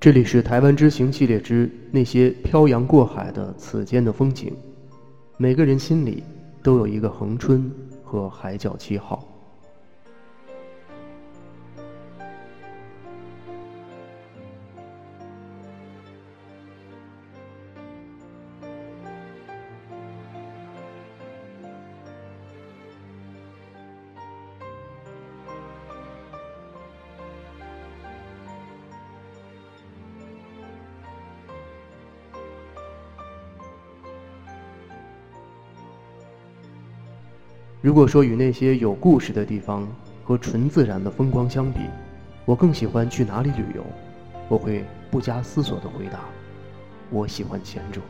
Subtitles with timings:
[0.00, 4.50] 这里是台湾之行系列之那些漂洋过海的此间的风景。
[5.36, 6.22] 每个人心里
[6.62, 7.70] 都有一个恒春
[8.02, 9.22] 和海角七号。
[37.82, 39.88] 如果说与那些有故事的地方
[40.22, 41.80] 和纯自然的风光相比，
[42.44, 43.82] 我更喜欢去哪里旅游？
[44.50, 46.20] 我会不加思索地回答：
[47.08, 48.02] 我喜欢前者。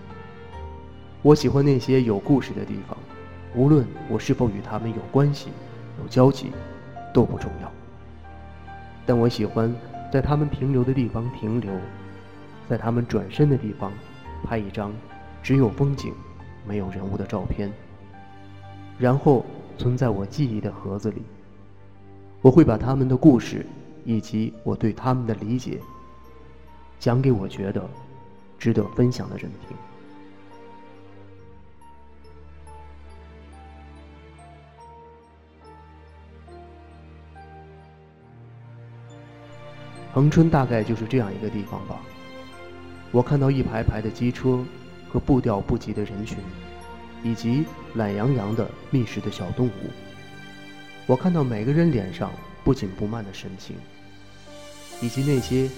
[1.22, 2.98] 我喜欢那些有故事的地方，
[3.54, 5.50] 无论我是否与他们有关系、
[6.02, 6.50] 有交集，
[7.14, 7.70] 都不重要。
[9.06, 9.72] 但我喜欢
[10.12, 11.70] 在他们停留的地方停留，
[12.68, 13.92] 在他们转身的地方
[14.42, 14.92] 拍一张
[15.44, 16.12] 只有风景、
[16.66, 17.70] 没有人物的照片，
[18.98, 19.46] 然后。
[19.80, 21.22] 存在我记忆的盒子里，
[22.42, 23.64] 我会把他们的故事
[24.04, 25.80] 以及我对他们的理解
[26.98, 27.88] 讲给我觉得
[28.58, 29.74] 值得分享的人听。
[40.12, 42.02] 恒春大概就是这样一个地方吧。
[43.12, 44.62] 我看到一排排的机车
[45.08, 46.36] 和步调不急的人群。
[47.22, 49.90] 以及懒洋洋的觅食的小动物，
[51.06, 52.32] 我看到每个人脸上
[52.64, 53.76] 不紧不慢的神情，
[55.00, 55.68] 以及那些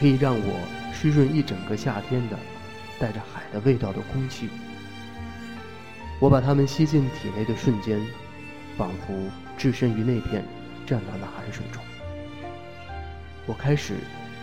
[0.00, 2.38] 可以让我湿润一整个夏天的
[2.98, 4.48] 带着海的味道的空气。
[6.20, 8.00] 我把它们吸进体内的瞬间，
[8.76, 9.14] 仿佛
[9.56, 10.44] 置身于那片
[10.84, 11.80] 湛蓝的海水中。
[13.46, 13.94] 我开始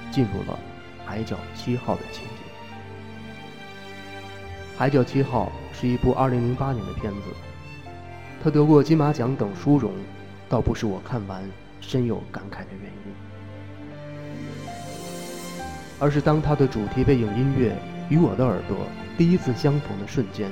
[0.09, 0.57] 进入了
[1.05, 2.44] 海角七号的情节。
[4.77, 5.51] 海角七号。
[5.77, 7.21] 是一部2008年的片子，
[8.41, 9.91] 他得过金马奖等殊荣，
[10.47, 11.43] 倒不是我看完
[11.81, 13.11] 深有感慨的原因，
[15.99, 17.75] 而是当他的主题背景音乐
[18.07, 18.77] 与我的耳朵
[19.17, 20.49] 第一次相逢的瞬间，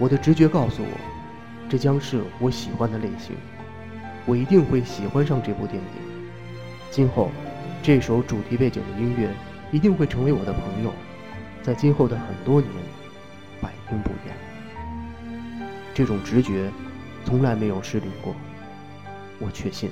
[0.00, 3.36] 我的直觉告诉我，这将是我喜欢的类型，
[4.26, 6.28] 我一定会喜欢上这部电影。
[6.90, 7.30] 今后，
[7.84, 9.30] 这首主题背景的音乐
[9.70, 10.92] 一定会成为我的朋友，
[11.62, 12.72] 在今后的很多年。
[13.88, 14.36] 并不远，
[15.94, 16.70] 这种直觉
[17.24, 18.34] 从来没有失灵过，
[19.38, 19.90] 我确信。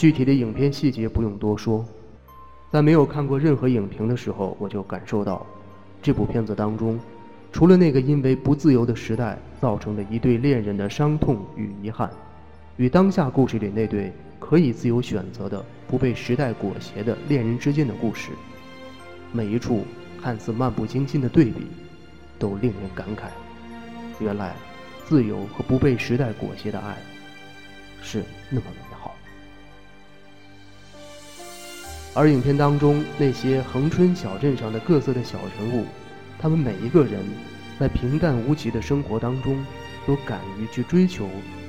[0.00, 1.84] 具体的影片细节不用多说，
[2.70, 5.46] 在没有看过任何影评的时候，我就感受到，
[6.00, 6.98] 这部片子当中，
[7.52, 12.10] 除了那个因为不自由的时代造成的一对恋人的伤痛与遗憾，
[12.78, 18.30] 与当下故事里那对可以自由选择的、不被时代裹挟的恋人之间的故事，
[19.32, 19.84] 每一处
[20.18, 21.66] 看似漫不经心的对比，
[22.38, 23.24] 都令人感慨，
[24.18, 24.54] 原来，
[25.04, 26.96] 自由和不被时代裹挟的爱，
[28.00, 29.14] 是那么美好。
[32.12, 35.86] 而影片当中那些恒春小镇上的各色的小人物，
[36.40, 37.20] 他们每一个人，
[37.78, 39.64] 在平淡无奇的生活当中，
[40.06, 41.28] 都敢于去追求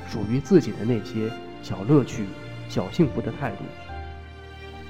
[0.09, 2.25] 属于自己的那些小乐趣、
[2.67, 3.63] 小幸福的态度，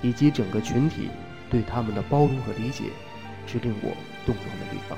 [0.02, 1.10] 以及整个群体
[1.50, 2.86] 对他们的包容和理解，
[3.46, 3.92] 是令我
[4.26, 4.98] 动容的地方。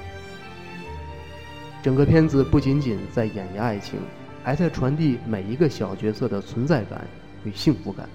[1.82, 4.00] 整个片子不仅仅在演绎爱情，
[4.44, 7.06] 还在传递每一个小角色的存在感
[7.44, 8.08] 与幸福感。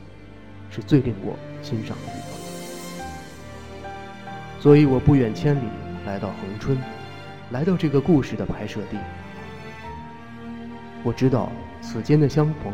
[0.71, 2.39] 是最令我欣赏的地方，
[4.61, 5.69] 所以我不远千里
[6.07, 6.79] 来到恒春，
[7.51, 8.99] 来到这个故事的拍摄地。
[11.03, 11.51] 我知道
[11.81, 12.73] 此间的相逢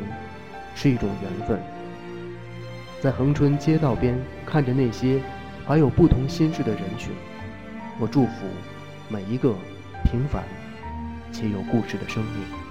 [0.74, 1.60] 是一种缘分，
[3.00, 5.20] 在恒春街道边看着那些
[5.66, 7.12] 怀有不同心事的人群，
[8.00, 8.46] 我祝福
[9.08, 9.54] 每一个
[10.04, 10.42] 平凡
[11.32, 12.63] 且有故事的生命。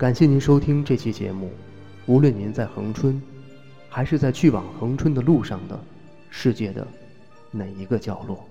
[0.00, 1.50] 感谢您收听这期节目，
[2.06, 3.20] 无论您在恒春，
[3.90, 5.78] 还是在去往恒春的路上的
[6.30, 6.88] 世界的
[7.50, 8.42] 哪一个角落。